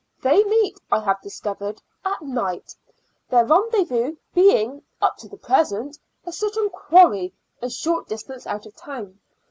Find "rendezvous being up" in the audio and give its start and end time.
3.45-5.17